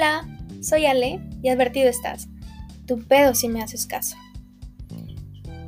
Hola, 0.00 0.26
soy 0.62 0.86
Ale 0.86 1.20
y 1.42 1.50
advertido 1.50 1.90
estás. 1.90 2.26
Tu 2.86 3.00
pedo 3.00 3.34
si 3.34 3.50
me 3.50 3.62
haces 3.62 3.84
caso. 3.84 4.16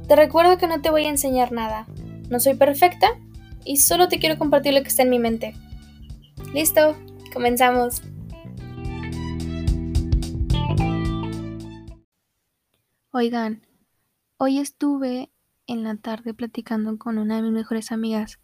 Te 0.08 0.16
recuerdo 0.16 0.56
que 0.56 0.66
no 0.66 0.80
te 0.80 0.88
voy 0.88 1.04
a 1.04 1.10
enseñar 1.10 1.52
nada. 1.52 1.86
No 2.30 2.40
soy 2.40 2.54
perfecta 2.54 3.08
y 3.66 3.76
solo 3.76 4.08
te 4.08 4.18
quiero 4.18 4.38
compartir 4.38 4.72
lo 4.72 4.80
que 4.80 4.88
está 4.88 5.02
en 5.02 5.10
mi 5.10 5.18
mente. 5.18 5.52
Listo, 6.54 6.96
comenzamos. 7.30 8.00
Oigan, 13.10 13.66
hoy 14.38 14.60
estuve 14.60 15.30
en 15.66 15.84
la 15.84 15.96
tarde 15.96 16.32
platicando 16.32 16.96
con 16.96 17.18
una 17.18 17.36
de 17.36 17.42
mis 17.42 17.52
mejores 17.52 17.92
amigas 17.92 18.40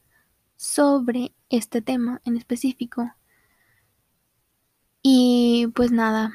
sobre 0.54 1.32
este 1.48 1.80
tema 1.80 2.20
en 2.26 2.36
específico 2.36 3.10
y 5.10 5.68
pues 5.68 5.90
nada, 5.90 6.34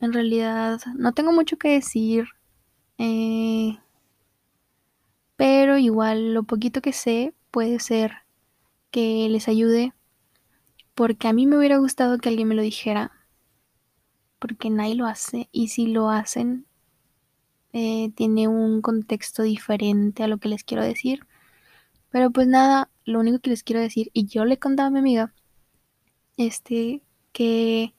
en 0.00 0.12
realidad 0.12 0.80
no 0.96 1.12
tengo 1.12 1.30
mucho 1.30 1.56
que 1.56 1.68
decir. 1.68 2.26
Eh, 2.98 3.78
pero 5.36 5.78
igual 5.78 6.34
lo 6.34 6.42
poquito 6.42 6.80
que 6.82 6.92
sé 6.92 7.32
puede 7.52 7.78
ser 7.78 8.12
que 8.90 9.28
les 9.30 9.46
ayude. 9.46 9.92
Porque 10.96 11.28
a 11.28 11.32
mí 11.32 11.46
me 11.46 11.56
hubiera 11.56 11.78
gustado 11.78 12.18
que 12.18 12.28
alguien 12.28 12.48
me 12.48 12.56
lo 12.56 12.62
dijera. 12.62 13.12
Porque 14.40 14.68
nadie 14.68 14.96
lo 14.96 15.06
hace. 15.06 15.48
Y 15.52 15.68
si 15.68 15.86
lo 15.86 16.10
hacen, 16.10 16.66
eh, 17.72 18.10
tiene 18.16 18.48
un 18.48 18.82
contexto 18.82 19.44
diferente 19.44 20.24
a 20.24 20.28
lo 20.28 20.38
que 20.38 20.48
les 20.48 20.64
quiero 20.64 20.82
decir. 20.82 21.24
Pero 22.10 22.32
pues 22.32 22.48
nada, 22.48 22.90
lo 23.04 23.20
único 23.20 23.38
que 23.38 23.50
les 23.50 23.62
quiero 23.62 23.80
decir, 23.80 24.10
y 24.12 24.26
yo 24.26 24.44
le 24.44 24.58
contaba 24.58 24.88
a 24.88 24.90
mi 24.90 24.98
amiga, 24.98 25.32
este, 26.36 27.02
que 27.32 27.94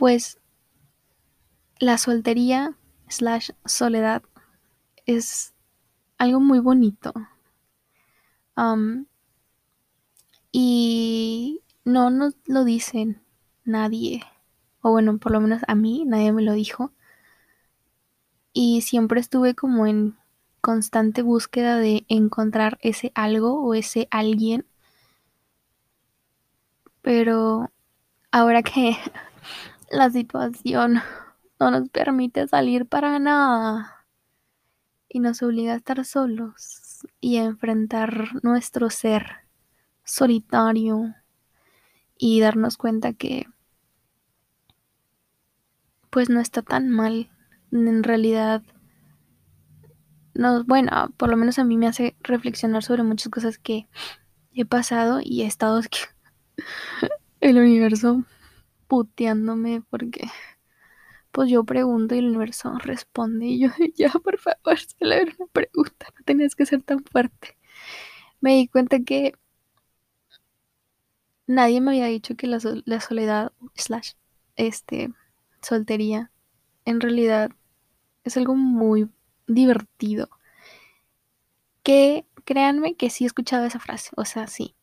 pues 0.00 0.38
la 1.78 1.98
soltería 1.98 2.74
slash 3.08 3.50
soledad 3.66 4.22
es 5.04 5.52
algo 6.16 6.40
muy 6.40 6.58
bonito. 6.58 7.12
y 10.52 11.60
no 11.84 12.08
nos 12.08 12.34
lo 12.46 12.64
dicen 12.64 13.22
nadie. 13.64 14.22
O 14.80 14.90
bueno, 14.90 15.18
por 15.18 15.32
lo 15.32 15.40
menos 15.42 15.60
a 15.68 15.74
mí 15.74 16.04
nadie 16.06 16.32
me 16.32 16.40
lo 16.40 16.54
dijo. 16.54 16.94
Y 18.54 18.80
siempre 18.80 19.20
estuve 19.20 19.54
como 19.54 19.86
en 19.86 20.16
constante 20.62 21.20
búsqueda 21.20 21.76
de 21.76 22.06
encontrar 22.08 22.78
ese 22.80 23.12
algo 23.14 23.62
o 23.62 23.74
ese 23.74 24.08
alguien. 24.10 24.64
Pero 27.02 27.70
ahora 28.32 28.62
que 28.62 28.96
la 29.90 30.08
situación 30.08 31.02
no 31.58 31.70
nos 31.70 31.88
permite 31.90 32.46
salir 32.46 32.86
para 32.86 33.18
nada 33.18 34.06
y 35.08 35.18
nos 35.18 35.42
obliga 35.42 35.72
a 35.72 35.76
estar 35.76 36.04
solos 36.04 37.06
y 37.20 37.38
a 37.38 37.44
enfrentar 37.44 38.28
nuestro 38.44 38.88
ser 38.88 39.48
solitario 40.04 41.14
y 42.16 42.40
darnos 42.40 42.76
cuenta 42.76 43.12
que 43.12 43.46
pues 46.10 46.28
no 46.28 46.40
está 46.40 46.62
tan 46.62 46.90
mal. 46.90 47.30
En 47.72 48.02
realidad 48.02 48.62
no 50.34 50.64
bueno 50.64 51.12
por 51.16 51.28
lo 51.28 51.36
menos 51.36 51.58
a 51.58 51.64
mí 51.64 51.76
me 51.76 51.88
hace 51.88 52.16
reflexionar 52.20 52.84
sobre 52.84 53.02
muchas 53.02 53.28
cosas 53.28 53.58
que 53.58 53.88
he 54.52 54.64
pasado 54.64 55.20
y 55.22 55.42
he 55.42 55.46
estado 55.46 55.80
el 57.40 57.58
universo 57.58 58.24
puteándome 58.90 59.82
porque 59.88 60.28
pues 61.32 61.48
yo 61.48 61.64
pregunto 61.64 62.14
y 62.14 62.18
el 62.18 62.28
universo 62.28 62.76
responde 62.78 63.46
y 63.46 63.60
yo 63.60 63.68
ya 63.96 64.10
por 64.10 64.38
favor 64.38 64.78
solo 64.78 65.14
era 65.14 65.32
una 65.38 65.46
pregunta 65.52 66.06
no 66.18 66.24
tenías 66.24 66.56
que 66.56 66.66
ser 66.66 66.82
tan 66.82 67.04
fuerte 67.04 67.56
me 68.40 68.56
di 68.56 68.68
cuenta 68.68 69.00
que 69.00 69.34
nadie 71.46 71.80
me 71.80 71.92
había 71.92 72.06
dicho 72.06 72.36
que 72.36 72.46
la, 72.46 72.58
la 72.84 73.00
soledad 73.00 73.52
slash 73.74 74.12
este 74.56 75.12
soltería 75.62 76.30
en 76.84 77.00
realidad 77.00 77.50
es 78.24 78.36
algo 78.36 78.54
muy 78.54 79.10
divertido. 79.46 80.28
Que 81.82 82.26
créanme 82.44 82.94
que 82.94 83.10
sí 83.10 83.24
he 83.24 83.26
escuchado 83.26 83.64
esa 83.66 83.80
frase 83.80 84.10
o 84.16 84.24
sea 84.24 84.46
sí. 84.46 84.74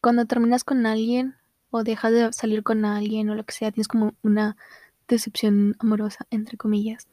Cuando 0.00 0.26
terminas 0.26 0.64
con 0.64 0.86
alguien 0.86 1.34
o 1.70 1.84
dejas 1.84 2.12
de 2.12 2.32
salir 2.32 2.62
con 2.62 2.84
alguien 2.84 3.30
o 3.30 3.34
lo 3.34 3.44
que 3.44 3.52
sea, 3.52 3.72
tienes 3.72 3.88
como 3.88 4.14
una 4.22 4.56
decepción 5.08 5.76
amorosa, 5.78 6.26
entre 6.30 6.56
comillas. 6.56 7.08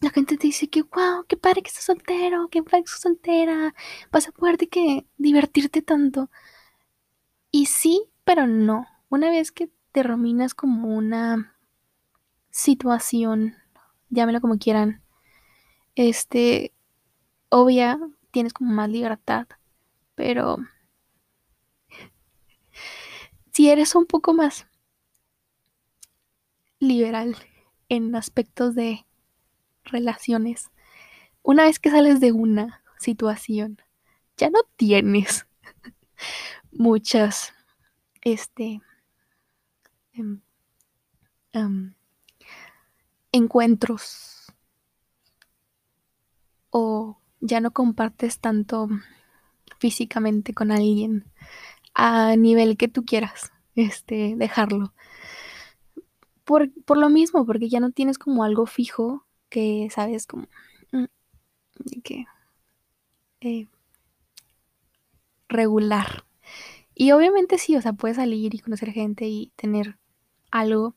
La 0.00 0.10
gente 0.10 0.36
te 0.36 0.46
dice 0.48 0.68
que, 0.68 0.82
wow, 0.82 1.24
qué 1.26 1.36
padre 1.36 1.62
que 1.62 1.68
estás 1.68 1.84
soltero, 1.84 2.48
qué 2.50 2.62
padre 2.62 2.82
que 2.82 2.86
estás 2.86 3.00
soltera, 3.00 3.74
vas 4.12 4.28
a 4.28 4.32
poder 4.32 4.58
de 4.58 4.68
que 4.68 5.06
divertirte 5.16 5.82
tanto. 5.82 6.30
Y 7.50 7.66
sí, 7.66 8.02
pero 8.24 8.46
no. 8.46 8.86
Una 9.08 9.30
vez 9.30 9.52
que 9.52 9.70
terminas 9.92 10.54
como 10.54 10.94
una 10.96 11.56
situación, 12.50 13.54
llámelo 14.10 14.40
como 14.40 14.58
quieran, 14.58 15.02
este, 15.94 16.72
obvia, 17.48 17.98
tienes 18.30 18.52
como 18.52 18.72
más 18.72 18.90
libertad, 18.90 19.46
pero 20.14 20.58
si 23.54 23.70
eres 23.70 23.94
un 23.94 24.04
poco 24.04 24.34
más 24.34 24.66
liberal 26.80 27.36
en 27.88 28.16
aspectos 28.16 28.74
de 28.74 29.06
relaciones, 29.84 30.72
una 31.42 31.62
vez 31.62 31.78
que 31.78 31.90
sales 31.90 32.18
de 32.18 32.32
una 32.32 32.82
situación, 32.98 33.80
ya 34.36 34.50
no 34.50 34.58
tienes 34.76 35.46
muchas, 36.72 37.54
este, 38.22 38.80
em, 40.14 40.40
encuentros 43.30 44.52
o 46.70 47.20
ya 47.40 47.60
no 47.60 47.70
compartes 47.70 48.40
tanto 48.40 48.88
físicamente 49.78 50.54
con 50.54 50.72
alguien 50.72 51.30
a 51.94 52.36
nivel 52.36 52.76
que 52.76 52.88
tú 52.88 53.04
quieras 53.04 53.52
este, 53.74 54.34
dejarlo. 54.36 54.92
Por, 56.44 56.70
lo 56.96 57.08
mismo, 57.08 57.46
porque 57.46 57.68
ya 57.68 57.80
no 57.80 57.90
tienes 57.90 58.18
como 58.18 58.44
algo 58.44 58.66
fijo 58.66 59.24
que 59.48 59.88
sabes 59.90 60.26
como 60.26 60.46
mm, 60.92 61.04
que 62.02 62.26
eh, 63.40 63.68
regular. 65.48 66.24
Y 66.94 67.12
obviamente 67.12 67.58
sí, 67.58 67.76
o 67.76 67.82
sea, 67.82 67.94
puedes 67.94 68.18
salir 68.18 68.54
y 68.54 68.58
conocer 68.58 68.92
gente 68.92 69.26
y 69.26 69.52
tener 69.56 69.96
algo, 70.50 70.94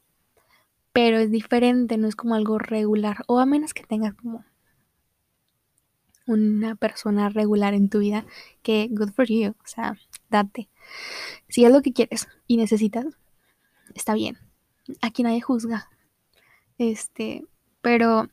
pero 0.92 1.18
es 1.18 1.32
diferente, 1.32 1.98
no 1.98 2.08
es 2.08 2.16
como 2.16 2.36
algo 2.36 2.60
regular, 2.60 3.24
o 3.28 3.40
a 3.40 3.46
menos 3.46 3.74
que 3.74 3.84
tengas 3.84 4.14
como 4.16 4.46
una 6.28 6.76
persona 6.76 7.30
regular 7.30 7.74
en 7.74 7.90
tu 7.90 8.00
vida, 8.00 8.26
que 8.62 8.90
good 8.92 9.12
for 9.12 9.28
you, 9.28 9.52
o 9.52 9.68
sea, 9.68 9.98
date. 10.30 10.70
Si 11.50 11.66
es 11.66 11.72
lo 11.72 11.82
que 11.82 11.94
quieres 11.94 12.28
y 12.48 12.58
necesitas, 12.58 13.06
está 13.96 14.14
bien. 14.14 14.38
Aquí 15.02 15.24
nadie 15.24 15.42
juzga. 15.42 15.90
Este, 16.78 17.46
pero 17.82 18.30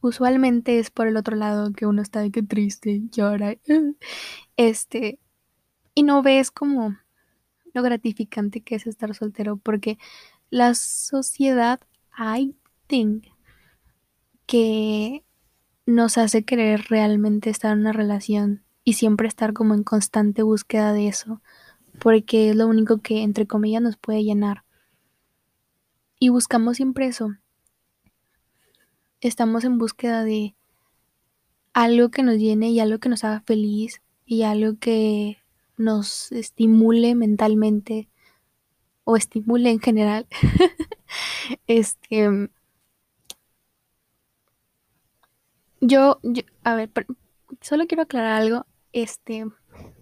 usualmente 0.00 0.78
es 0.78 0.90
por 0.90 1.06
el 1.06 1.16
otro 1.16 1.36
lado 1.36 1.72
que 1.72 1.86
uno 1.86 2.02
está 2.02 2.20
de 2.20 2.30
que 2.30 2.42
triste, 2.42 3.02
llora. 3.10 3.56
Este, 4.56 5.18
y 5.94 6.02
no 6.02 6.22
ves 6.22 6.50
como 6.50 6.96
lo 7.72 7.82
gratificante 7.82 8.60
que 8.60 8.76
es 8.76 8.86
estar 8.86 9.14
soltero, 9.14 9.56
porque 9.56 9.98
la 10.50 10.74
sociedad, 10.74 11.80
I 12.18 12.54
think, 12.86 13.26
que 14.46 15.24
nos 15.86 16.18
hace 16.18 16.44
querer 16.44 16.84
realmente 16.88 17.50
estar 17.50 17.72
en 17.72 17.80
una 17.80 17.92
relación 17.92 18.62
y 18.84 18.94
siempre 18.94 19.28
estar 19.28 19.52
como 19.52 19.74
en 19.74 19.84
constante 19.84 20.42
búsqueda 20.42 20.92
de 20.92 21.08
eso, 21.08 21.40
porque 22.00 22.50
es 22.50 22.56
lo 22.56 22.66
único 22.66 22.98
que, 22.98 23.22
entre 23.22 23.46
comillas, 23.46 23.82
nos 23.82 23.96
puede 23.96 24.24
llenar. 24.24 24.64
Y 26.18 26.28
buscamos 26.30 26.76
siempre 26.76 27.06
eso. 27.06 27.36
Estamos 29.20 29.64
en 29.64 29.78
búsqueda 29.78 30.24
de 30.24 30.54
algo 31.72 32.10
que 32.10 32.22
nos 32.22 32.36
llene 32.36 32.70
y 32.70 32.80
algo 32.80 32.98
que 32.98 33.08
nos 33.08 33.24
haga 33.24 33.40
feliz 33.40 34.02
y 34.26 34.42
algo 34.42 34.78
que 34.78 35.38
nos 35.76 36.32
estimule 36.32 37.14
mentalmente 37.14 38.08
o 39.04 39.16
estimule 39.16 39.70
en 39.70 39.80
general. 39.80 40.26
este 41.66 42.50
yo, 45.80 46.20
yo, 46.22 46.42
a 46.62 46.76
ver, 46.76 46.90
solo 47.60 47.86
quiero 47.88 48.04
aclarar 48.04 48.40
algo 48.40 48.66
este, 48.92 49.46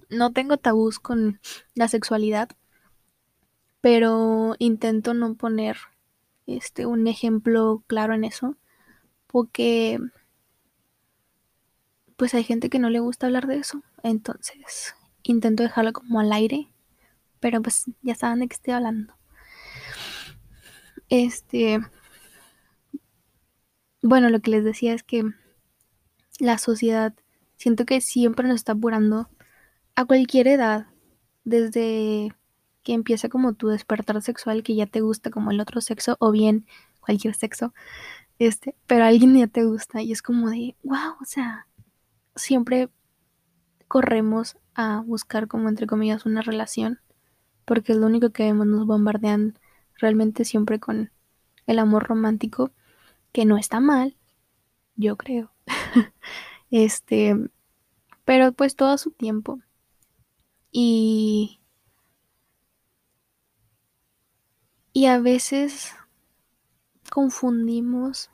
no 0.08 0.32
tengo 0.32 0.56
tabús 0.56 0.98
con 0.98 1.40
la 1.74 1.88
sexualidad. 1.88 2.48
pero 3.80 4.56
intento 4.58 5.14
no 5.14 5.34
poner 5.34 5.76
este 6.46 6.86
un 6.86 7.06
ejemplo 7.06 7.82
claro 7.86 8.14
en 8.14 8.24
eso 8.24 8.56
porque 9.26 9.98
pues 12.16 12.34
hay 12.34 12.44
gente 12.44 12.68
que 12.68 12.78
no 12.78 12.90
le 12.90 13.00
gusta 13.00 13.26
hablar 13.26 13.46
de 13.46 13.56
eso 13.56 13.82
entonces 14.02 14.94
intento 15.22 15.62
dejarlo 15.62 15.92
como 15.92 16.20
al 16.20 16.32
aire 16.32 16.68
pero 17.40 17.62
pues 17.62 17.84
ya 18.02 18.14
saben 18.14 18.40
de 18.40 18.48
qué 18.48 18.54
estoy 18.54 18.74
hablando 18.74 19.14
este 21.08 21.80
bueno 24.02 24.28
lo 24.30 24.40
que 24.40 24.50
les 24.50 24.64
decía 24.64 24.94
es 24.94 25.02
que 25.02 25.24
la 26.38 26.58
sociedad 26.58 27.14
siento 27.60 27.84
que 27.84 28.00
siempre 28.00 28.48
nos 28.48 28.56
está 28.56 28.72
apurando 28.72 29.28
a 29.94 30.06
cualquier 30.06 30.48
edad 30.48 30.86
desde 31.44 32.34
que 32.82 32.94
empieza 32.94 33.28
como 33.28 33.52
tu 33.52 33.68
despertar 33.68 34.22
sexual 34.22 34.62
que 34.62 34.74
ya 34.74 34.86
te 34.86 35.02
gusta 35.02 35.30
como 35.30 35.50
el 35.50 35.60
otro 35.60 35.82
sexo 35.82 36.16
o 36.20 36.30
bien 36.30 36.66
cualquier 37.00 37.34
sexo, 37.34 37.74
este, 38.38 38.76
pero 38.86 39.04
alguien 39.04 39.36
ya 39.36 39.46
te 39.46 39.64
gusta 39.64 40.00
y 40.00 40.10
es 40.10 40.22
como 40.22 40.48
de, 40.48 40.74
wow, 40.84 41.16
o 41.20 41.24
sea, 41.26 41.66
siempre 42.34 42.88
corremos 43.88 44.56
a 44.74 45.02
buscar 45.04 45.46
como 45.46 45.68
entre 45.68 45.86
comillas 45.86 46.24
una 46.24 46.40
relación 46.40 47.00
porque 47.66 47.92
es 47.92 47.98
lo 47.98 48.06
único 48.06 48.30
que 48.30 48.44
vemos, 48.44 48.66
nos 48.66 48.86
bombardean 48.86 49.58
realmente 49.98 50.46
siempre 50.46 50.80
con 50.80 51.12
el 51.66 51.78
amor 51.78 52.04
romántico 52.04 52.72
que 53.32 53.44
no 53.44 53.58
está 53.58 53.80
mal, 53.80 54.16
yo 54.96 55.18
creo. 55.18 55.52
este, 56.70 57.36
pero 58.24 58.52
pues 58.52 58.76
todo 58.76 58.90
a 58.90 58.98
su 58.98 59.10
tiempo. 59.12 59.60
Y 60.72 61.60
y 64.92 65.06
a 65.06 65.18
veces 65.18 65.92
confundimos 67.12 68.30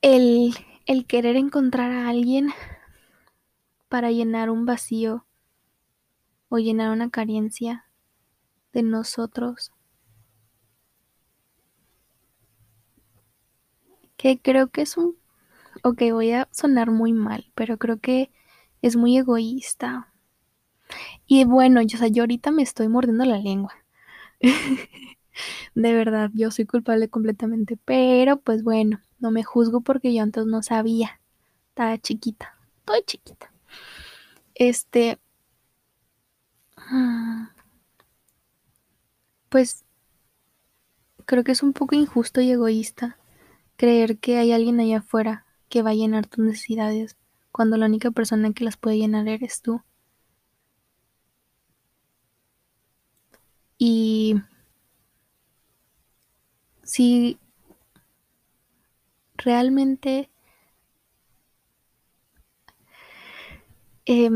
el, 0.00 0.54
el 0.86 1.06
querer 1.06 1.36
encontrar 1.36 1.92
a 1.92 2.08
alguien 2.08 2.48
para 3.88 4.12
llenar 4.12 4.48
un 4.48 4.64
vacío 4.64 5.26
o 6.48 6.58
llenar 6.58 6.90
una 6.90 7.08
carencia 7.08 7.86
de 8.72 8.82
nosotros. 8.82 9.72
Que 14.16 14.38
creo 14.38 14.68
que 14.68 14.82
es 14.82 14.96
un... 14.96 15.16
Ok, 15.82 16.02
voy 16.12 16.32
a 16.32 16.48
sonar 16.52 16.90
muy 16.90 17.12
mal, 17.12 17.50
pero 17.54 17.78
creo 17.78 17.98
que 17.98 18.30
es 18.82 18.96
muy 18.96 19.16
egoísta. 19.16 20.12
Y 21.26 21.44
bueno, 21.44 21.82
yo, 21.82 21.96
o 21.96 21.98
sea, 21.98 22.08
yo 22.08 22.22
ahorita 22.22 22.50
me 22.50 22.62
estoy 22.62 22.88
mordiendo 22.88 23.24
la 23.24 23.38
lengua. 23.38 23.74
de 25.74 25.92
verdad, 25.92 26.30
yo 26.34 26.50
soy 26.50 26.66
culpable 26.66 27.08
completamente. 27.08 27.78
Pero 27.84 28.40
pues 28.40 28.62
bueno, 28.62 29.00
no 29.18 29.30
me 29.30 29.44
juzgo 29.44 29.80
porque 29.80 30.14
yo 30.14 30.22
antes 30.22 30.46
no 30.46 30.62
sabía. 30.62 31.20
Estaba 31.70 31.98
chiquita. 31.98 32.56
Estoy 32.78 33.02
chiquita. 33.04 33.52
Este. 34.54 35.18
Pues 39.48 39.84
creo 41.26 41.44
que 41.44 41.52
es 41.52 41.62
un 41.62 41.72
poco 41.72 41.94
injusto 41.94 42.40
y 42.40 42.50
egoísta 42.50 43.18
creer 43.76 44.18
que 44.18 44.38
hay 44.38 44.52
alguien 44.52 44.80
allá 44.80 44.98
afuera 44.98 45.44
que 45.68 45.82
va 45.82 45.90
a 45.90 45.94
llenar 45.94 46.26
tus 46.26 46.44
necesidades 46.44 47.16
cuando 47.52 47.76
la 47.76 47.86
única 47.86 48.10
persona 48.10 48.52
que 48.52 48.64
las 48.64 48.76
puede 48.76 48.98
llenar 48.98 49.28
eres 49.28 49.62
tú. 49.62 49.82
Y 53.78 54.36
si 56.82 57.38
realmente... 59.36 60.30
Eh, 64.06 64.30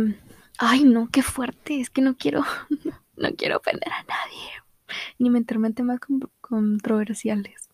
ay, 0.58 0.84
no, 0.84 1.08
qué 1.10 1.22
fuerte. 1.22 1.80
Es 1.80 1.90
que 1.90 2.02
no 2.02 2.16
quiero, 2.16 2.42
no 3.16 3.30
quiero 3.36 3.58
ofender 3.58 3.92
a 3.92 4.02
nadie. 4.04 4.50
Ni 5.18 5.30
meterme 5.30 5.68
en 5.68 5.74
temas 5.74 6.00
controversiales. 6.40 7.69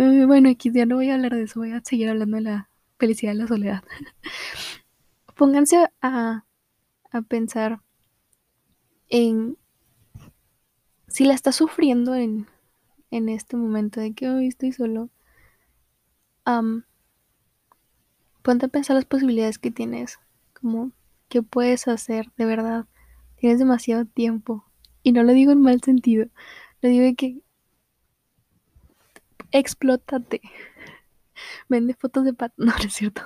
Eh, 0.00 0.24
bueno, 0.24 0.48
aquí 0.48 0.72
ya 0.72 0.86
no 0.86 0.96
voy 0.96 1.10
a 1.10 1.14
hablar 1.14 1.34
de 1.34 1.42
eso. 1.42 1.60
Voy 1.60 1.72
a 1.72 1.82
seguir 1.84 2.08
hablando 2.08 2.38
de 2.38 2.42
la 2.42 2.70
felicidad 2.98 3.32
de 3.32 3.38
la 3.38 3.46
soledad. 3.46 3.84
Pónganse 5.36 5.90
a, 6.00 6.46
a 7.12 7.22
pensar 7.22 7.82
en 9.10 9.58
si 11.06 11.26
la 11.26 11.34
estás 11.34 11.56
sufriendo 11.56 12.14
en, 12.14 12.46
en 13.10 13.28
este 13.28 13.58
momento 13.58 14.00
de 14.00 14.14
que 14.14 14.30
hoy 14.30 14.46
estoy 14.46 14.72
solo. 14.72 15.10
Ponte 18.42 18.64
a 18.66 18.68
pensar 18.68 18.96
las 18.96 19.04
posibilidades 19.04 19.58
que 19.58 19.70
tienes, 19.70 20.18
como 20.58 20.92
qué 21.28 21.42
puedes 21.42 21.88
hacer 21.88 22.32
de 22.38 22.46
verdad. 22.46 22.86
Tienes 23.36 23.58
demasiado 23.58 24.06
tiempo. 24.06 24.64
Y 25.02 25.12
no 25.12 25.24
lo 25.24 25.32
digo 25.32 25.52
en 25.52 25.60
mal 25.60 25.82
sentido. 25.82 26.26
Lo 26.80 26.88
digo 26.88 27.14
que 27.18 27.42
explótate. 29.52 30.40
Vende 31.68 31.94
fotos 31.94 32.24
de 32.24 32.34
pato. 32.34 32.54
No, 32.64 32.72
es 32.84 32.92
cierto. 32.92 33.22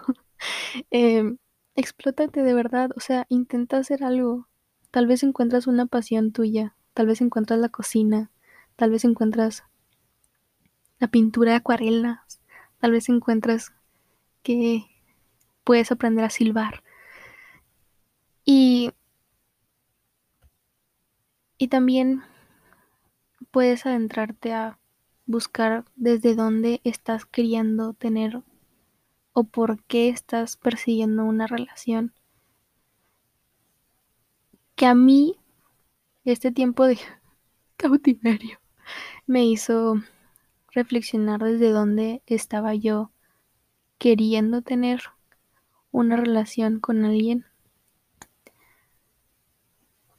eh, 0.90 1.36
explótate 1.74 2.42
de 2.42 2.54
verdad. 2.54 2.90
O 2.96 3.00
sea, 3.00 3.26
intenta 3.28 3.78
hacer 3.78 4.04
algo. 4.04 4.48
Tal 4.90 5.06
vez 5.06 5.22
encuentras 5.22 5.66
una 5.66 5.86
pasión 5.86 6.32
tuya. 6.32 6.76
Tal 6.94 7.06
vez 7.06 7.20
encuentras 7.20 7.58
la 7.58 7.68
cocina. 7.68 8.30
Tal 8.76 8.90
vez 8.90 9.04
encuentras 9.04 9.64
la 10.98 11.08
pintura 11.08 11.52
de 11.52 11.56
acuarelas. 11.58 12.40
Tal 12.78 12.92
vez 12.92 13.08
encuentras 13.08 13.72
que 14.42 14.84
puedes 15.64 15.90
aprender 15.90 16.24
a 16.24 16.30
silbar. 16.30 16.82
Y, 18.44 18.92
y 21.56 21.68
también 21.68 22.22
puedes 23.50 23.86
adentrarte 23.86 24.52
a 24.52 24.78
buscar 25.26 25.84
desde 25.96 26.34
dónde 26.34 26.80
estás 26.84 27.24
queriendo 27.24 27.94
tener 27.94 28.42
o 29.32 29.44
por 29.44 29.82
qué 29.84 30.08
estás 30.08 30.56
persiguiendo 30.56 31.24
una 31.24 31.46
relación. 31.46 32.12
Que 34.76 34.86
a 34.86 34.94
mí 34.94 35.36
este 36.24 36.52
tiempo 36.52 36.86
de 36.86 36.98
cautiverio 37.76 38.58
me 39.26 39.44
hizo 39.46 39.96
reflexionar 40.72 41.43
desde 41.43 41.70
dónde 41.70 42.22
estaba 42.26 42.74
yo 42.74 43.10
queriendo 43.98 44.62
tener 44.62 45.02
una 45.90 46.16
relación 46.16 46.81
con 46.81 47.04
alguien. 47.04 47.46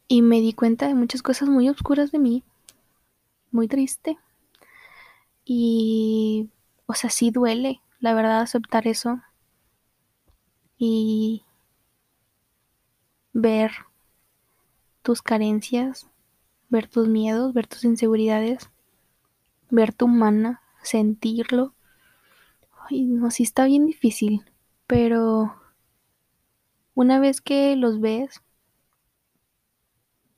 Y 0.08 0.22
me 0.22 0.40
di 0.40 0.54
cuenta 0.54 0.88
de 0.88 0.94
muchas 0.94 1.22
cosas 1.22 1.50
muy 1.50 1.68
oscuras 1.68 2.12
de 2.12 2.20
mí, 2.20 2.44
muy 3.52 3.68
triste. 3.68 4.18
Y, 5.46 6.50
o 6.88 6.94
sea, 6.94 7.10
sí 7.10 7.32
duele, 7.32 7.82
la 8.00 8.14
verdad, 8.14 8.42
aceptar 8.42 8.88
eso. 8.88 9.22
Y 10.78 11.44
ver 13.34 13.72
tus 15.04 15.22
carencias, 15.22 16.08
ver 16.70 16.88
tus 16.88 17.08
miedos, 17.08 17.54
ver 17.54 17.68
tus 17.68 17.86
inseguridades, 17.86 18.70
ver 19.70 19.94
tu 19.94 20.06
humana, 20.06 20.62
sentirlo. 20.82 21.74
Ay, 22.90 23.04
no, 23.04 23.32
sí 23.32 23.44
está 23.44 23.66
bien 23.66 23.86
difícil, 23.86 24.44
pero 24.88 25.56
una 26.96 27.20
vez 27.20 27.42
que 27.42 27.76
los 27.76 28.00
ves, 28.00 28.42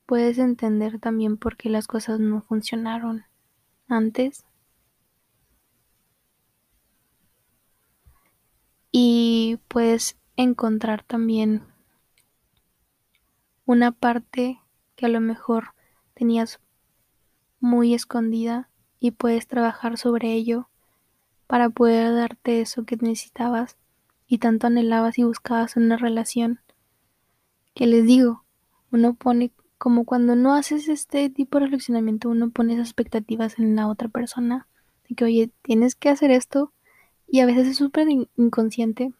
puedes 0.05 0.39
entender 0.39 0.99
también 0.99 1.37
por 1.37 1.55
qué 1.55 1.69
las 1.69 1.85
cosas 1.87 2.19
no 2.19 2.41
funcionaron 2.41 3.25
antes. 3.87 4.45
Y 8.99 9.59
puedes 9.67 10.17
encontrar 10.37 11.03
también 11.03 11.61
una 13.63 13.91
parte 13.91 14.59
que 14.95 15.05
a 15.05 15.09
lo 15.09 15.21
mejor 15.21 15.75
tenías 16.15 16.59
muy 17.59 17.93
escondida 17.93 18.71
y 18.99 19.11
puedes 19.11 19.45
trabajar 19.45 19.99
sobre 19.99 20.33
ello 20.33 20.67
para 21.45 21.69
poder 21.69 22.11
darte 22.15 22.59
eso 22.59 22.85
que 22.85 22.97
necesitabas 22.97 23.77
y 24.25 24.39
tanto 24.39 24.65
anhelabas 24.65 25.19
y 25.19 25.23
buscabas 25.25 25.75
una 25.75 25.97
relación. 25.97 26.61
Que 27.75 27.85
les 27.85 28.03
digo, 28.03 28.45
uno 28.91 29.13
pone 29.13 29.51
como 29.77 30.05
cuando 30.05 30.35
no 30.35 30.55
haces 30.55 30.89
este 30.89 31.29
tipo 31.29 31.59
de 31.59 31.65
reflexionamiento, 31.65 32.29
uno 32.29 32.49
pone 32.49 32.73
esas 32.73 32.87
expectativas 32.87 33.59
en 33.59 33.75
la 33.75 33.89
otra 33.89 34.07
persona, 34.07 34.67
de 35.07 35.13
que 35.13 35.23
oye, 35.23 35.51
tienes 35.61 35.93
que 35.93 36.09
hacer 36.09 36.31
esto 36.31 36.73
y 37.27 37.41
a 37.41 37.45
veces 37.45 37.67
es 37.67 37.77
súper 37.77 38.07
inconsciente 38.37 39.13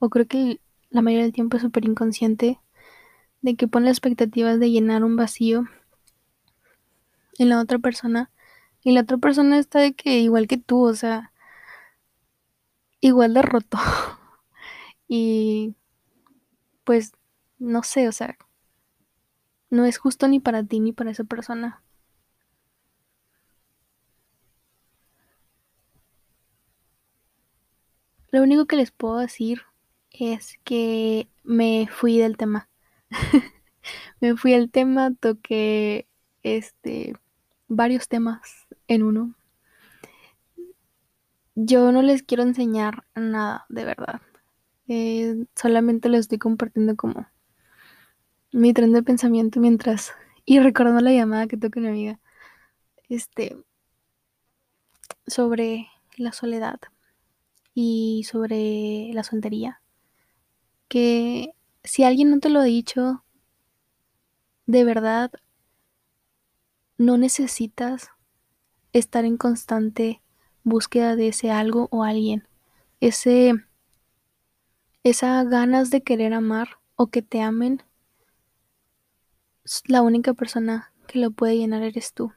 o 0.00 0.08
creo 0.08 0.26
que 0.26 0.60
la 0.90 1.02
mayoría 1.02 1.24
del 1.24 1.32
tiempo 1.32 1.56
es 1.56 1.62
súper 1.62 1.84
inconsciente, 1.84 2.58
de 3.42 3.54
que 3.54 3.68
pone 3.68 3.88
expectativas 3.88 4.58
de 4.58 4.70
llenar 4.70 5.04
un 5.04 5.16
vacío 5.16 5.66
en 7.38 7.48
la 7.48 7.60
otra 7.60 7.78
persona 7.78 8.30
y 8.82 8.92
la 8.92 9.02
otra 9.02 9.18
persona 9.18 9.58
está 9.58 9.78
de 9.80 9.92
que 9.92 10.18
igual 10.18 10.48
que 10.48 10.58
tú, 10.58 10.84
o 10.84 10.94
sea, 10.94 11.32
igual 13.00 13.34
de 13.34 13.42
roto. 13.42 13.78
y 15.08 15.74
pues 16.84 17.12
no 17.58 17.82
sé, 17.82 18.08
o 18.08 18.12
sea, 18.12 18.36
no 19.68 19.84
es 19.84 19.98
justo 19.98 20.28
ni 20.28 20.40
para 20.40 20.64
ti 20.64 20.80
ni 20.80 20.92
para 20.92 21.10
esa 21.10 21.24
persona. 21.24 21.82
Lo 28.30 28.42
único 28.42 28.66
que 28.66 28.76
les 28.76 28.90
puedo 28.90 29.18
decir 29.18 29.62
es 30.10 30.58
que 30.64 31.28
me 31.42 31.88
fui 31.90 32.18
del 32.18 32.36
tema. 32.36 32.68
me 34.20 34.36
fui 34.36 34.52
del 34.52 34.70
tema, 34.70 35.12
toqué 35.14 36.06
este 36.42 37.14
varios 37.68 38.08
temas 38.08 38.66
en 38.88 39.02
uno. 39.02 39.34
Yo 41.54 41.92
no 41.92 42.02
les 42.02 42.22
quiero 42.22 42.42
enseñar 42.42 43.04
nada, 43.14 43.66
de 43.68 43.84
verdad. 43.84 44.20
Eh, 44.88 45.46
solamente 45.54 46.08
les 46.08 46.20
estoy 46.20 46.38
compartiendo 46.38 46.96
como 46.96 47.26
mi 48.52 48.72
tren 48.72 48.92
de 48.92 49.02
pensamiento 49.02 49.60
mientras 49.60 50.12
y 50.44 50.58
recordando 50.58 51.00
la 51.00 51.12
llamada 51.12 51.46
que 51.46 51.56
toca 51.56 51.80
una 51.80 51.90
amiga 51.90 52.18
este 53.08 53.56
sobre 55.26 55.88
la 56.16 56.32
soledad 56.32 56.80
y 57.74 58.24
sobre 58.24 59.10
la 59.12 59.24
soltería 59.24 59.80
que 60.88 61.54
si 61.84 62.04
alguien 62.04 62.30
no 62.30 62.40
te 62.40 62.50
lo 62.50 62.60
ha 62.60 62.64
dicho 62.64 63.24
de 64.66 64.84
verdad 64.84 65.30
no 66.98 67.16
necesitas 67.16 68.10
estar 68.92 69.24
en 69.24 69.36
constante 69.36 70.20
búsqueda 70.64 71.16
de 71.16 71.28
ese 71.28 71.50
algo 71.50 71.88
o 71.90 72.04
alguien 72.04 72.46
ese 73.00 73.54
esa 75.02 75.42
ganas 75.44 75.90
de 75.90 76.02
querer 76.02 76.34
amar 76.34 76.78
o 76.96 77.06
que 77.06 77.22
te 77.22 77.40
amen 77.40 77.82
la 79.86 80.02
única 80.02 80.34
persona 80.34 80.92
que 81.06 81.18
lo 81.18 81.30
puede 81.30 81.56
llenar 81.56 81.82
eres 81.82 82.12
tú. 82.12 82.32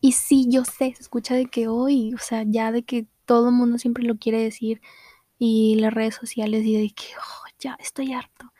Y 0.00 0.12
sí, 0.12 0.46
yo 0.48 0.64
sé, 0.64 0.94
se 0.94 1.02
escucha 1.02 1.34
de 1.34 1.46
que 1.46 1.68
hoy, 1.68 2.14
o 2.14 2.18
sea, 2.18 2.44
ya 2.46 2.72
de 2.72 2.82
que 2.82 3.06
todo 3.26 3.50
el 3.50 3.54
mundo 3.54 3.78
siempre 3.78 4.04
lo 4.04 4.16
quiere 4.16 4.42
decir 4.42 4.80
y 5.38 5.76
las 5.76 5.92
redes 5.92 6.14
sociales 6.14 6.64
y 6.64 6.80
de 6.80 6.90
que, 6.90 7.04
oh, 7.18 7.46
ya 7.58 7.76
estoy 7.80 8.12
harto. 8.12 8.52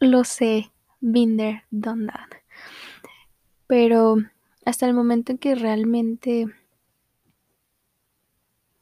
Lo 0.00 0.24
sé, 0.24 0.70
been 1.00 1.36
there, 1.36 1.64
that. 1.70 2.30
Pero 3.66 4.16
hasta 4.64 4.86
el 4.86 4.94
momento 4.94 5.32
en 5.32 5.38
que 5.38 5.54
realmente 5.54 6.46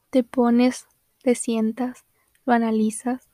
te 0.09 0.23
pones, 0.23 0.87
te 1.21 1.35
sientas, 1.35 2.05
lo 2.45 2.53
analizas 2.53 3.29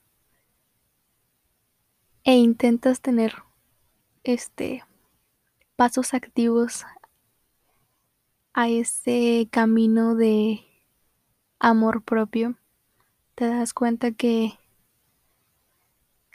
e 2.23 2.35
intentas 2.35 3.01
tener 3.01 3.35
este 4.23 4.83
pasos 5.75 6.13
activos 6.13 6.85
a 8.57 8.69
ese 8.69 9.49
camino 9.51 10.15
de 10.15 10.63
amor 11.59 12.03
propio, 12.03 12.55
te 13.35 13.47
das 13.47 13.73
cuenta 13.73 14.11
que 14.11 14.57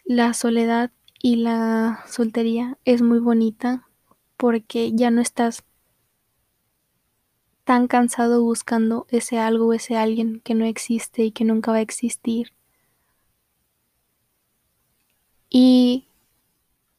la 0.04 0.34
soledad 0.34 0.90
y 1.22 1.36
la 1.36 2.04
soltería 2.06 2.76
es 2.84 3.00
muy 3.00 3.20
bonita 3.20 3.88
porque 4.36 4.92
ya 4.92 5.10
no 5.10 5.22
estás 5.22 5.64
tan 7.64 7.86
cansado 7.86 8.42
buscando 8.42 9.06
ese 9.08 9.38
algo, 9.38 9.72
ese 9.72 9.96
alguien 9.96 10.40
que 10.40 10.54
no 10.54 10.66
existe 10.66 11.24
y 11.24 11.30
que 11.30 11.44
nunca 11.44 11.70
va 11.70 11.78
a 11.78 11.82
existir. 11.82 12.52
Y 15.48 16.06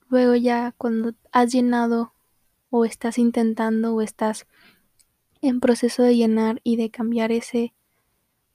luego 0.09 0.33
ya 0.33 0.73
cuando 0.79 1.13
has 1.31 1.51
llenado 1.51 2.11
o 2.71 2.85
estás 2.85 3.19
intentando 3.19 3.93
o 3.93 4.01
estás 4.01 4.47
en 5.41 5.59
proceso 5.59 6.03
de 6.03 6.15
llenar 6.15 6.61
y 6.63 6.75
de 6.75 6.89
cambiar 6.89 7.31
ese 7.31 7.73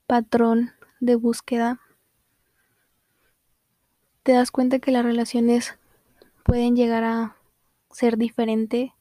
patrón 0.06 0.72
de 1.00 1.16
búsqueda, 1.16 1.80
te 4.22 4.32
das 4.32 4.50
cuenta 4.50 4.78
que 4.78 4.90
las 4.90 5.04
relaciones 5.04 5.78
pueden 6.44 6.76
llegar 6.76 7.04
a 7.04 7.36
ser 7.90 8.16
diferente 8.16 8.94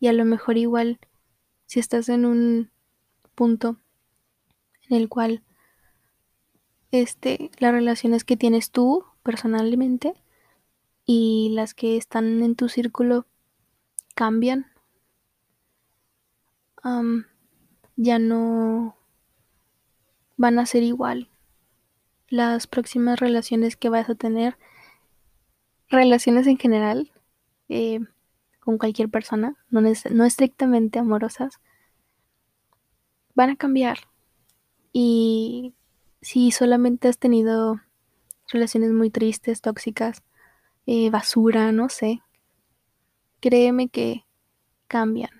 y 0.00 0.08
a 0.08 0.12
lo 0.12 0.24
mejor 0.24 0.56
igual 0.56 0.98
si 1.66 1.80
estás 1.80 2.08
en 2.08 2.24
un 2.24 2.70
punto 3.34 3.76
en 4.88 4.96
el 4.96 5.08
cual 5.08 5.42
este 6.90 7.50
las 7.58 7.72
relaciones 7.72 8.24
que 8.24 8.36
tienes 8.36 8.70
tú 8.70 9.04
personalmente 9.22 10.14
y 11.04 11.50
las 11.52 11.74
que 11.74 11.96
están 11.96 12.42
en 12.42 12.54
tu 12.54 12.68
círculo 12.68 13.26
cambian, 14.14 14.66
ya 17.96 18.18
no 18.18 18.96
van 20.36 20.58
a 20.58 20.66
ser 20.66 20.82
igual. 20.82 21.28
Las 22.28 22.66
próximas 22.66 23.18
relaciones 23.18 23.76
que 23.76 23.88
vas 23.88 24.08
a 24.08 24.14
tener, 24.14 24.56
relaciones 25.88 26.46
en 26.46 26.58
general, 26.58 27.12
eh, 27.68 28.00
con 28.60 28.78
cualquier 28.78 29.08
persona, 29.08 29.56
no, 29.70 29.80
no 29.80 30.24
estrictamente 30.24 30.98
amorosas, 30.98 31.60
van 33.34 33.50
a 33.50 33.56
cambiar. 33.56 33.98
Y 34.92 35.74
si 36.20 36.50
solamente 36.50 37.08
has 37.08 37.18
tenido 37.18 37.80
relaciones 38.48 38.92
muy 38.92 39.10
tristes, 39.10 39.60
tóxicas, 39.60 40.22
eh, 40.86 41.10
basura, 41.10 41.72
no 41.72 41.88
sé. 41.88 42.22
Créeme 43.40 43.88
que 43.88 44.24
cambian. 44.88 45.37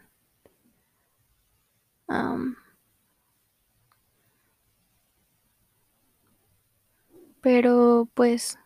Pero 7.41 8.09
pues 8.15 8.59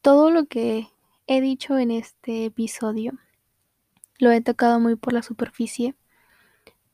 todo 0.00 0.30
lo 0.30 0.46
que 0.46 0.88
he 1.26 1.40
dicho 1.40 1.78
en 1.78 1.90
este 1.90 2.46
episodio 2.46 3.12
lo 4.18 4.30
he 4.30 4.40
tocado 4.40 4.80
muy 4.80 4.96
por 4.96 5.12
la 5.12 5.22
superficie 5.22 5.94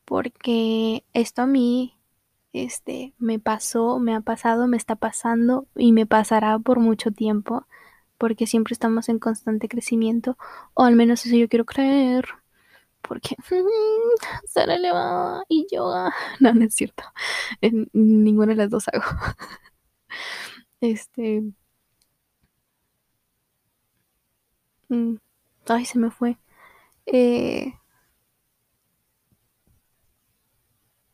porque 0.05 1.05
esto 1.13 1.43
a 1.43 1.47
mí 1.47 1.99
este 2.53 3.13
me 3.19 3.39
pasó, 3.39 3.99
me 3.99 4.15
ha 4.15 4.21
pasado, 4.21 4.67
me 4.67 4.77
está 4.77 4.97
pasando 4.97 5.67
y 5.77 5.93
me 5.93 6.07
pasará 6.07 6.59
por 6.59 6.81
mucho 6.81 7.11
tiempo 7.11 7.67
porque 8.19 8.47
siempre 8.47 8.73
estamos 8.73 9.09
en 9.09 9.19
constante 9.19 9.69
crecimiento, 9.69 10.39
o 10.75 10.85
al 10.85 10.97
menos 10.97 11.27
eso 11.27 11.37
yo 11.37 11.49
quiero 11.49 11.67
creer, 11.67 12.27
porque 13.09 13.37
ser 14.47 14.71
elevada 14.71 15.45
y 15.49 15.67
yoga, 15.73 16.13
no, 16.41 16.55
no 16.55 16.65
es 16.65 16.75
cierto, 16.75 17.05
en 17.61 17.89
ninguna 17.93 18.53
de 18.53 18.57
las 18.57 18.71
dos 18.71 18.89
hago. 18.89 19.05
este... 20.81 21.43
Mm, 24.89 25.17
ay, 25.69 25.85
se 25.85 25.99
me 25.99 26.11
fue. 26.11 26.39
Eh... 27.07 27.73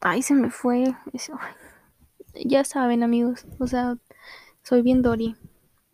Ay, 0.01 0.23
se 0.23 0.35
me 0.35 0.51
fue. 0.51 0.95
Ya 2.45 2.65
saben, 2.65 3.03
amigos. 3.03 3.47
O 3.59 3.67
sea, 3.67 3.97
soy 4.63 4.83
bien 4.83 5.03
Dory 5.03 5.37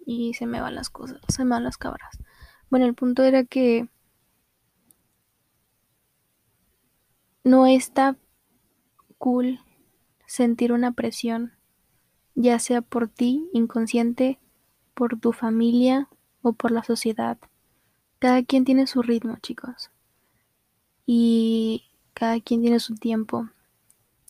y 0.07 0.35
se 0.35 0.47
me 0.47 0.61
van 0.61 0.75
las 0.75 0.90
cosas, 0.90 1.21
se 1.28 1.45
me 1.45 1.50
van 1.50 1.64
las 1.64 1.78
cabras. 1.78 2.19
Bueno, 2.71 2.87
el 2.87 2.95
punto 2.95 3.23
era 3.25 3.45
que 3.45 3.88
no 7.49 7.67
está 7.67 8.17
cool 9.17 9.61
sentir 10.26 10.71
una 10.73 10.93
presión, 10.93 11.52
ya 12.35 12.59
sea 12.59 12.83
por 12.83 13.09
ti, 13.09 13.49
inconsciente, 13.55 14.38
por 14.95 15.19
tu 15.19 15.33
familia 15.33 16.09
o 16.43 16.52
por 16.52 16.71
la 16.71 16.85
sociedad. 16.85 17.38
Cada 18.19 18.43
quien 18.43 18.64
tiene 18.64 18.87
su 18.87 19.00
ritmo, 19.00 19.38
chicos. 19.40 19.90
Y 21.07 21.85
cada 22.12 22.38
quien 22.40 22.61
tiene 22.61 22.81
su 22.81 22.95
tiempo. 22.97 23.49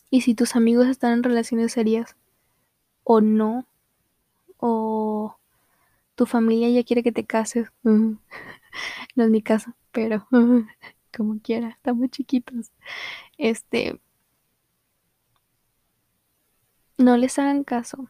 Y 0.09 0.21
si 0.21 0.33
tus 0.33 0.55
amigos 0.55 0.87
están 0.87 1.11
en 1.11 1.23
relaciones 1.23 1.73
serias 1.73 2.15
o 3.03 3.19
no, 3.19 3.65
o 4.57 5.35
tu 6.15 6.25
familia 6.25 6.69
ya 6.69 6.85
quiere 6.85 7.03
que 7.03 7.11
te 7.11 7.25
cases. 7.25 7.67
no 7.83 8.19
es 9.17 9.29
mi 9.29 9.41
caso, 9.41 9.73
pero 9.91 10.25
como 11.19 11.39
quiera, 11.41 11.69
estamos 11.69 12.09
chiquitos. 12.09 12.71
Este. 13.37 13.99
No 16.97 17.17
les 17.17 17.37
hagan 17.39 17.63
caso. 17.65 18.09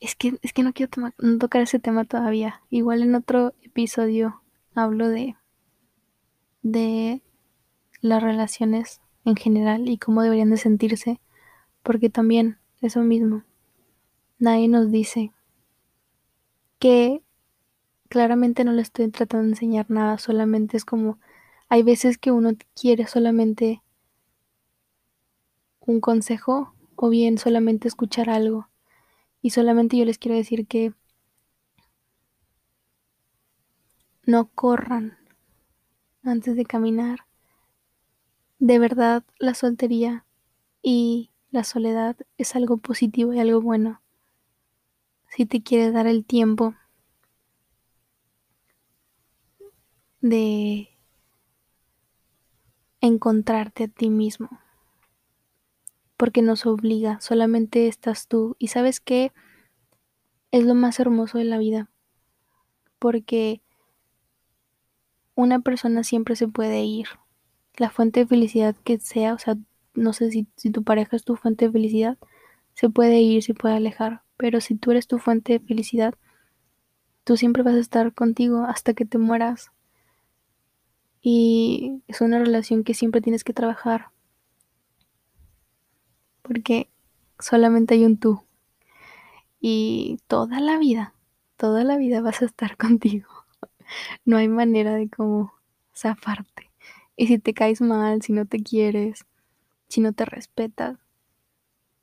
Es 0.00 0.14
que, 0.16 0.38
es 0.42 0.52
que 0.52 0.62
no 0.62 0.72
quiero 0.72 0.90
tomar, 0.90 1.14
tocar 1.38 1.62
ese 1.62 1.78
tema 1.78 2.04
todavía. 2.04 2.62
Igual 2.70 3.02
en 3.02 3.14
otro 3.14 3.54
episodio 3.62 4.42
hablo 4.74 5.08
de, 5.08 5.36
de 6.62 7.22
las 8.00 8.22
relaciones 8.22 9.00
en 9.24 9.36
general 9.36 9.88
y 9.88 9.98
cómo 9.98 10.22
deberían 10.22 10.50
de 10.50 10.56
sentirse, 10.56 11.20
porque 11.82 12.10
también 12.10 12.58
eso 12.80 13.02
mismo 13.02 13.44
nadie 14.38 14.68
nos 14.68 14.90
dice 14.90 15.32
que 16.78 17.22
claramente 18.08 18.64
no 18.64 18.72
le 18.72 18.82
estoy 18.82 19.10
tratando 19.10 19.44
de 19.44 19.50
enseñar 19.50 19.90
nada, 19.90 20.18
solamente 20.18 20.76
es 20.76 20.84
como, 20.84 21.18
hay 21.68 21.82
veces 21.82 22.18
que 22.18 22.32
uno 22.32 22.52
quiere 22.74 23.06
solamente 23.06 23.82
un 25.80 26.00
consejo 26.00 26.74
o 26.96 27.08
bien 27.08 27.38
solamente 27.38 27.88
escuchar 27.88 28.30
algo. 28.30 28.68
Y 29.42 29.50
solamente 29.50 29.96
yo 29.96 30.04
les 30.04 30.18
quiero 30.18 30.36
decir 30.36 30.66
que 30.66 30.92
no 34.24 34.50
corran 34.54 35.16
antes 36.22 36.56
de 36.56 36.66
caminar. 36.66 37.20
De 38.58 38.78
verdad, 38.78 39.24
la 39.38 39.54
soltería 39.54 40.24
y 40.82 41.30
la 41.50 41.64
soledad 41.64 42.16
es 42.36 42.54
algo 42.56 42.76
positivo 42.76 43.32
y 43.32 43.38
algo 43.40 43.60
bueno. 43.62 44.02
Si 45.28 45.46
te 45.46 45.62
quieres 45.62 45.92
dar 45.92 46.06
el 46.06 46.24
tiempo 46.24 46.74
de 50.20 50.88
encontrarte 53.00 53.84
a 53.84 53.88
ti 53.88 54.10
mismo 54.10 54.48
porque 56.18 56.42
nos 56.42 56.66
obliga, 56.66 57.20
solamente 57.20 57.86
estás 57.86 58.26
tú. 58.26 58.56
Y 58.58 58.68
sabes 58.68 59.00
qué 59.00 59.32
es 60.50 60.64
lo 60.64 60.74
más 60.74 60.98
hermoso 60.98 61.38
de 61.38 61.44
la 61.44 61.58
vida, 61.58 61.88
porque 62.98 63.62
una 65.36 65.60
persona 65.60 66.02
siempre 66.02 66.34
se 66.34 66.48
puede 66.48 66.82
ir. 66.82 67.06
La 67.76 67.88
fuente 67.90 68.20
de 68.20 68.26
felicidad 68.26 68.74
que 68.82 68.98
sea, 68.98 69.32
o 69.32 69.38
sea, 69.38 69.56
no 69.94 70.12
sé 70.12 70.32
si, 70.32 70.48
si 70.56 70.70
tu 70.70 70.82
pareja 70.82 71.14
es 71.14 71.24
tu 71.24 71.36
fuente 71.36 71.66
de 71.66 71.72
felicidad, 71.72 72.18
se 72.74 72.90
puede 72.90 73.20
ir, 73.20 73.44
se 73.44 73.54
puede 73.54 73.76
alejar, 73.76 74.22
pero 74.38 74.62
si 74.62 74.76
tú 74.76 74.92
eres 74.92 75.06
tu 75.06 75.18
fuente 75.18 75.52
de 75.52 75.60
felicidad, 75.60 76.14
tú 77.24 77.36
siempre 77.36 77.62
vas 77.62 77.74
a 77.74 77.80
estar 77.80 78.14
contigo 78.14 78.64
hasta 78.64 78.94
que 78.94 79.04
te 79.04 79.18
mueras. 79.18 79.70
Y 81.20 82.02
es 82.06 82.22
una 82.22 82.38
relación 82.38 82.84
que 82.84 82.94
siempre 82.94 83.20
tienes 83.20 83.44
que 83.44 83.52
trabajar 83.52 84.12
porque 86.48 86.88
solamente 87.38 87.94
hay 87.94 88.06
un 88.06 88.18
tú. 88.18 88.42
Y 89.60 90.18
toda 90.26 90.60
la 90.60 90.78
vida, 90.78 91.14
toda 91.56 91.84
la 91.84 91.98
vida 91.98 92.22
vas 92.22 92.40
a 92.40 92.46
estar 92.46 92.76
contigo. 92.78 93.28
No 94.24 94.38
hay 94.38 94.48
manera 94.48 94.94
de 94.94 95.08
cómo 95.08 95.52
zafarte. 95.94 96.70
Y 97.16 97.26
si 97.26 97.38
te 97.38 97.52
caes 97.52 97.80
mal, 97.80 98.22
si 98.22 98.32
no 98.32 98.46
te 98.46 98.62
quieres, 98.62 99.26
si 99.88 100.00
no 100.00 100.12
te 100.12 100.24
respetas, 100.24 100.98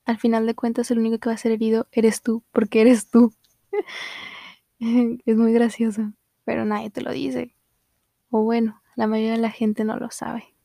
al 0.06 0.18
final 0.18 0.46
de 0.46 0.56
cuentas 0.56 0.92
el 0.92 1.00
único 1.00 1.20
que 1.20 1.30
va 1.30 1.36
a 1.36 1.38
ser 1.38 1.52
herido 1.52 1.88
eres 1.92 2.22
tú, 2.22 2.44
porque 2.52 2.82
eres 2.82 3.10
tú. 3.10 3.34
es 4.80 5.38
muy 5.38 5.54
gracioso, 5.54 6.14
pero 6.44 6.66
nadie 6.66 6.90
te 6.90 7.02
lo 7.02 7.12
dice. 7.12 7.56
O 8.30 8.44
bueno, 8.44 8.82
la 8.96 9.08
mayoría 9.08 9.34
de 9.34 9.40
la 9.40 9.52
gente 9.52 9.84
no 9.84 9.98
lo 9.98 10.12
sabe 10.12 10.56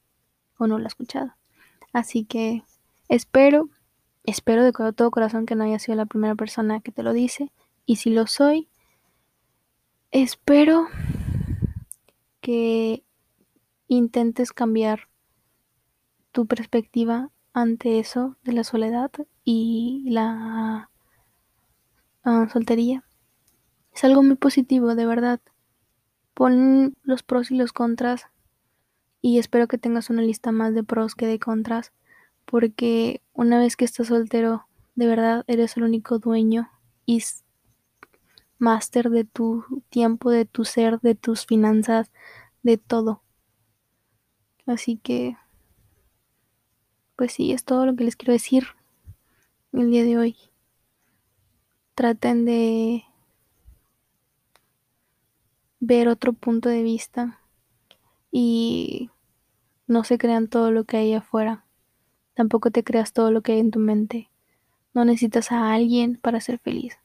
o 0.59 0.67
no 0.67 0.79
lo 0.79 0.85
ha 0.85 0.89
escuchado. 0.89 1.35
Así 1.93 2.25
que 2.25 2.63
Espero, 3.11 3.69
espero 4.23 4.63
de 4.63 4.73
todo 4.93 5.11
corazón 5.11 5.45
que 5.45 5.57
no 5.57 5.65
haya 5.65 5.81
sido 5.81 5.97
la 5.97 6.07
primera 6.07 6.37
persona 6.37 6.79
que 6.79 6.93
te 6.93 7.03
lo 7.03 7.13
dice. 7.13 7.51
Y 7.85 7.97
si 7.97 8.11
lo 8.11 8.29
soy, 8.29 8.69
espero 10.13 10.87
que 12.41 13.03
intentes 13.89 14.53
cambiar 14.53 15.09
tu 16.31 16.47
perspectiva 16.47 17.33
ante 17.53 17.99
eso 17.99 18.37
de 18.45 18.53
la 18.53 18.65
soledad 18.65 19.11
y 19.45 20.05
la 20.09 20.91
ah, 22.25 22.49
soltería. 22.53 23.05
Es 23.95 24.05
algo 24.05 24.23
muy 24.23 24.37
positivo, 24.37 24.95
de 24.95 25.07
verdad. 25.07 25.41
Pon 26.35 26.95
los 27.03 27.23
pros 27.23 27.51
y 27.51 27.57
los 27.57 27.73
contras 27.73 28.27
y 29.21 29.39
espero 29.39 29.69
que 29.69 29.79
tengas 29.79 30.11
una 30.11 30.23
lista 30.23 30.53
más 30.53 30.75
de 30.75 30.83
pros 30.83 31.15
que 31.15 31.27
de 31.27 31.39
contras 31.39 31.93
porque 32.45 33.23
una 33.33 33.59
vez 33.59 33.77
que 33.77 33.85
estás 33.85 34.09
soltero, 34.09 34.67
de 34.95 35.07
verdad 35.07 35.45
eres 35.47 35.77
el 35.77 35.85
único 35.85 36.19
dueño 36.19 36.71
y 37.07 37.23
máster 38.59 39.11
de 39.11 39.25
tu 39.25 39.65
tiempo, 39.89 40.31
de 40.31 40.45
tu 40.45 40.65
ser, 40.65 41.01
de 41.01 41.15
tus 41.15 41.47
finanzas, 41.47 42.11
de 42.63 42.77
todo. 42.77 43.23
Así 44.67 44.97
que, 44.97 45.37
pues 47.21 47.35
sí, 47.35 47.53
es 47.53 47.65
todo 47.65 47.85
lo 47.85 47.95
que 47.97 48.05
les 48.05 48.17
quiero 48.17 48.33
decir 48.33 48.69
el 49.75 49.91
día 49.91 50.05
de 50.05 50.17
hoy. 50.17 50.37
Traten 51.95 52.47
de 52.47 53.05
ver 55.81 56.09
otro 56.09 56.33
punto 56.33 56.71
de 56.71 56.83
vista 56.83 57.39
y 58.33 59.11
no 59.87 60.03
se 60.03 60.17
crean 60.17 60.49
todo 60.49 60.71
lo 60.71 60.85
que 60.85 60.97
hay 60.97 61.13
afuera. 61.13 61.67
Tampoco 62.33 62.71
te 62.71 62.85
creas 62.85 63.13
todo 63.13 63.31
lo 63.31 63.43
que 63.43 63.53
hay 63.53 63.59
en 63.59 63.71
tu 63.71 63.81
mente. 63.81 64.31
No 64.95 65.05
necesitas 65.05 65.53
a 65.53 65.75
alguien 65.75 66.17
para 66.17 66.41
ser 66.41 66.59
feliz. 66.59 66.97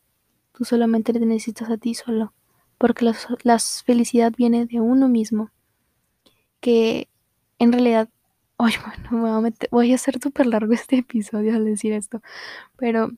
Tú 0.54 0.63
solamente 0.63 1.12
te 1.12 1.19
necesitas 1.19 1.69
a 1.69 1.75
ti 1.75 1.93
solo. 1.93 2.32
Porque 2.78 3.04
la, 3.43 3.60
felicidad 3.60 4.32
viene 4.38 4.65
de 4.65 4.80
uno 4.80 5.10
mismo. 5.10 5.51
Que 6.62 7.10
en 7.60 7.73
realidad... 7.73 8.08
Oye, 8.57 8.77
bueno, 9.09 9.41
voy 9.41 9.49
a, 9.49 9.67
voy 9.71 9.91
a 9.91 9.95
hacer 9.95 10.19
súper 10.21 10.45
largo 10.47 10.73
este 10.73 10.97
episodio 10.99 11.55
al 11.55 11.65
decir 11.65 11.93
esto. 11.93 12.21
Pero 12.77 13.11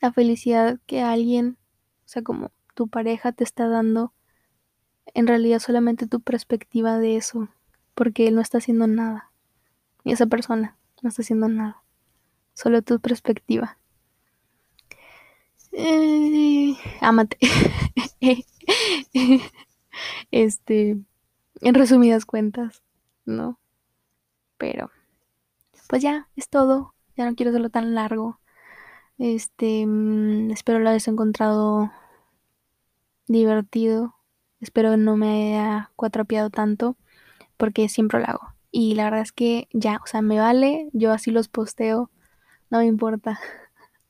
la 0.00 0.12
felicidad 0.12 0.78
que 0.86 1.02
alguien, 1.02 1.56
o 2.04 2.08
sea, 2.08 2.22
como 2.22 2.50
tu 2.74 2.88
pareja 2.88 3.32
te 3.32 3.44
está 3.44 3.68
dando, 3.68 4.12
en 5.14 5.26
realidad 5.26 5.60
solamente 5.60 6.06
tu 6.06 6.20
perspectiva 6.20 6.98
de 6.98 7.16
eso. 7.16 7.48
Porque 7.94 8.28
él 8.28 8.34
no 8.34 8.40
está 8.40 8.58
haciendo 8.58 8.86
nada. 8.86 9.30
Y 10.04 10.12
esa 10.12 10.26
persona 10.26 10.76
no 11.02 11.08
está 11.08 11.22
haciendo 11.22 11.48
nada. 11.48 11.82
Solo 12.54 12.82
tu 12.82 13.00
perspectiva. 13.00 13.78
Eh, 15.72 16.76
amate. 17.00 17.38
este, 20.30 20.98
en 21.60 21.74
resumidas 21.74 22.24
cuentas, 22.24 22.82
¿no? 23.24 23.58
Pero, 24.58 24.90
pues 25.88 26.02
ya, 26.02 26.28
es 26.36 26.48
todo. 26.48 26.94
Ya 27.16 27.24
no 27.28 27.34
quiero 27.34 27.50
hacerlo 27.50 27.70
tan 27.70 27.94
largo. 27.94 28.40
Este, 29.18 29.86
mm, 29.86 30.50
espero 30.50 30.78
lo 30.78 30.90
hayas 30.90 31.08
encontrado 31.08 31.90
divertido. 33.26 34.14
Espero 34.60 34.96
no 34.96 35.16
me 35.16 35.54
haya 35.54 35.90
cuatropeado 35.96 36.50
tanto, 36.50 36.96
porque 37.56 37.88
siempre 37.88 38.20
lo 38.20 38.26
hago. 38.26 38.54
Y 38.70 38.94
la 38.94 39.04
verdad 39.04 39.20
es 39.20 39.32
que 39.32 39.68
ya, 39.72 40.00
o 40.02 40.06
sea, 40.06 40.22
me 40.22 40.38
vale, 40.40 40.90
yo 40.92 41.12
así 41.12 41.30
los 41.30 41.48
posteo, 41.48 42.10
no 42.70 42.78
me 42.78 42.86
importa. 42.86 43.38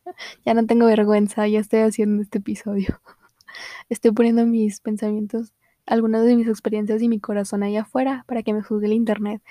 ya 0.46 0.54
no 0.54 0.66
tengo 0.66 0.86
vergüenza, 0.86 1.46
ya 1.48 1.60
estoy 1.60 1.80
haciendo 1.80 2.22
este 2.22 2.38
episodio. 2.38 3.00
estoy 3.88 4.12
poniendo 4.12 4.46
mis 4.46 4.80
pensamientos, 4.80 5.52
algunas 5.86 6.24
de 6.24 6.36
mis 6.36 6.48
experiencias 6.48 7.02
y 7.02 7.08
mi 7.08 7.20
corazón 7.20 7.62
ahí 7.62 7.76
afuera 7.76 8.24
para 8.26 8.42
que 8.42 8.52
me 8.52 8.62
juzgue 8.62 8.86
el 8.86 8.92
internet. 8.94 9.42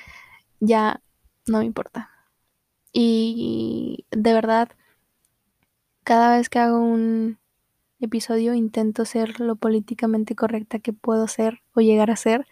Ya 0.60 1.02
no 1.48 1.60
me 1.60 1.66
importa. 1.66 2.10
Y 2.94 4.06
de 4.12 4.34
verdad, 4.34 4.70
cada 6.04 6.38
vez 6.38 6.50
que 6.50 6.60
hago 6.60 6.80
un 6.80 7.38
episodio 8.00 8.54
intento 8.54 9.06
ser 9.06 9.40
lo 9.40 9.56
políticamente 9.56 10.36
correcta 10.36 10.80
que 10.80 10.94
puedo 10.94 11.28
ser 11.28 11.62
o 11.74 11.82
llegar 11.82 12.12
a 12.12 12.16
ser, 12.16 12.48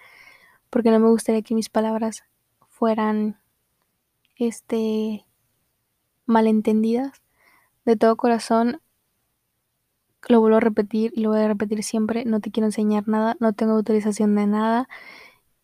porque 0.70 0.92
no 0.92 1.00
me 1.00 1.10
gustaría 1.10 1.42
que 1.42 1.56
mis 1.56 1.70
palabras 1.70 2.24
fueran 2.70 3.40
este 4.36 5.26
malentendidas. 6.26 7.22
De 7.86 7.96
todo 7.96 8.18
corazón 8.18 8.82
lo 10.28 10.40
vuelvo 10.42 10.58
a 10.58 10.60
repetir 10.62 11.12
y 11.16 11.22
lo 11.22 11.30
voy 11.30 11.40
a 11.40 11.48
repetir 11.48 11.84
siempre, 11.84 12.26
no 12.26 12.40
te 12.40 12.52
quiero 12.52 12.68
enseñar 12.68 13.08
nada, 13.08 13.38
no 13.40 13.54
tengo 13.54 13.74
autorización 13.74 14.36
de 14.36 14.48
nada 14.48 14.90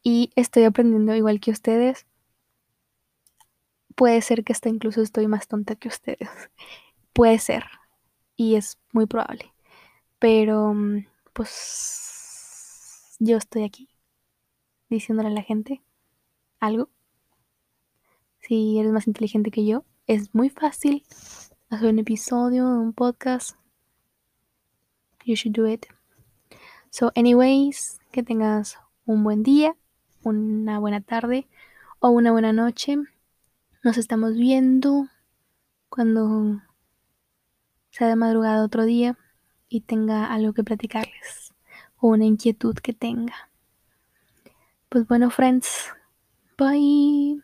y 0.04 0.32
estoy 0.36 0.64
aprendiendo 0.64 1.16
igual 1.16 1.40
que 1.40 1.52
ustedes. 1.52 2.06
Puede 3.96 4.22
ser 4.22 4.44
que 4.44 4.54
hasta 4.54 4.70
incluso 4.70 5.02
estoy 5.02 5.28
más 5.28 5.48
tonta 5.48 5.76
que 5.76 5.88
ustedes. 5.88 6.30
Puede 7.14 7.40
ser. 7.40 7.66
Y 8.36 8.56
es 8.56 8.78
muy 8.92 9.06
probable. 9.06 9.54
Pero 10.20 10.76
pues 11.34 13.16
yo 13.20 13.38
estoy 13.38 13.64
aquí 13.64 13.90
diciéndole 14.90 15.30
a 15.30 15.32
la 15.32 15.42
gente 15.42 15.82
algo 16.60 16.90
si 18.42 18.80
eres 18.80 18.92
más 18.92 19.08
inteligente 19.08 19.52
que 19.52 19.66
yo, 19.66 19.86
es 20.08 20.34
muy 20.36 20.50
fácil 20.50 21.06
hacer 21.70 21.90
un 21.90 22.00
episodio, 22.00 22.66
un 22.66 22.92
podcast 22.92 23.56
you 25.24 25.36
should 25.36 25.56
do 25.56 25.68
it. 25.68 25.86
So, 26.90 27.12
anyways, 27.16 28.00
que 28.12 28.24
tengas 28.24 28.78
un 29.06 29.24
buen 29.24 29.44
día, 29.44 29.76
una 30.24 30.80
buena 30.80 31.00
tarde 31.00 31.48
o 32.00 32.10
una 32.10 32.32
buena 32.32 32.52
noche. 32.52 32.98
Nos 33.84 33.98
estamos 33.98 34.36
viendo 34.36 35.08
cuando 35.90 36.62
sea 37.90 38.08
de 38.08 38.16
madrugada 38.16 38.64
otro 38.64 38.86
día 38.86 39.18
y 39.70 39.82
tenga 39.82 40.32
algo 40.32 40.54
que 40.54 40.64
platicarles 40.64 41.54
o 41.98 42.10
una 42.10 42.26
inquietud 42.26 42.76
que 42.76 42.94
tenga. 42.94 43.50
Pues 44.88 45.08
bueno, 45.08 45.32
friends, 45.32 45.92
bye. 46.60 47.42